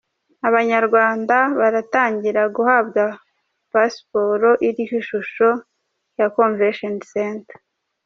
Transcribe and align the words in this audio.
Abanyarwanda 0.49 1.35
baratangira 1.59 2.41
guhabwa 2.55 3.03
pasiporo 3.71 4.49
iriho 4.67 4.95
ishusho 5.01 5.49
ya 6.17 6.27
Convention 6.37 6.95
Centre. 7.13 7.57